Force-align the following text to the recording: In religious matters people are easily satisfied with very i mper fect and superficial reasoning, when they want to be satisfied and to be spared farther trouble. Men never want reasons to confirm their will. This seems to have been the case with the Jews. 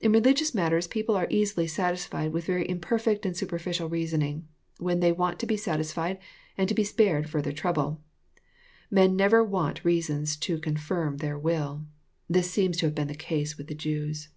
In 0.00 0.10
religious 0.10 0.52
matters 0.52 0.88
people 0.88 1.14
are 1.14 1.28
easily 1.30 1.68
satisfied 1.68 2.32
with 2.32 2.44
very 2.46 2.68
i 2.68 2.74
mper 2.74 3.00
fect 3.00 3.24
and 3.24 3.36
superficial 3.36 3.88
reasoning, 3.88 4.48
when 4.78 4.98
they 4.98 5.12
want 5.12 5.38
to 5.38 5.46
be 5.46 5.56
satisfied 5.56 6.18
and 6.58 6.68
to 6.68 6.74
be 6.74 6.82
spared 6.82 7.30
farther 7.30 7.52
trouble. 7.52 8.02
Men 8.90 9.14
never 9.14 9.44
want 9.44 9.84
reasons 9.84 10.34
to 10.38 10.58
confirm 10.58 11.18
their 11.18 11.38
will. 11.38 11.86
This 12.28 12.50
seems 12.50 12.78
to 12.78 12.86
have 12.86 12.96
been 12.96 13.06
the 13.06 13.14
case 13.14 13.56
with 13.56 13.68
the 13.68 13.76
Jews. 13.76 14.28